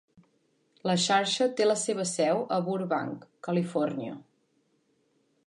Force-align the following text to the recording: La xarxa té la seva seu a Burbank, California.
La 0.89 0.95
xarxa 1.03 1.47
té 1.59 1.67
la 1.67 1.75
seva 1.81 2.07
seu 2.13 2.41
a 2.57 2.59
Burbank, 2.71 3.29
California. 3.49 4.19